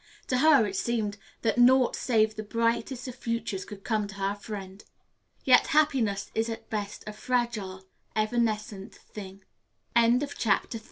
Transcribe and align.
To 0.29 0.39
her 0.39 0.65
it 0.65 0.75
seemed 0.75 1.17
that 1.43 1.59
naught 1.59 1.95
save 1.95 2.33
the 2.35 2.41
brightest 2.41 3.07
of 3.07 3.13
futures 3.13 3.65
could 3.65 3.83
come 3.83 4.07
to 4.07 4.15
her 4.15 4.33
friend. 4.33 4.83
Yet 5.43 5.67
happiness 5.77 6.31
is 6.33 6.49
at 6.49 6.71
best 6.71 7.03
a 7.05 7.13
fragile, 7.13 7.85
evanescent 8.15 8.95
thing. 8.95 9.43
CHAPTER 9.95 10.25
IV 10.25 10.29
"TO 10.31 10.39
THINE 10.39 10.59
OWN 10.73 10.79